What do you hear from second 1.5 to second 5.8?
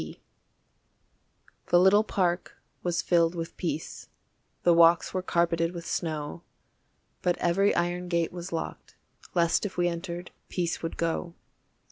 The little park was filled with peace, The walks were carpeted